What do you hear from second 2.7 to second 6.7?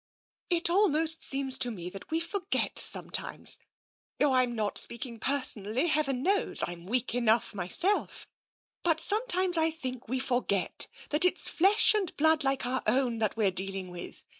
sometimes— oh, Tm not speaking personally. Heaven knows,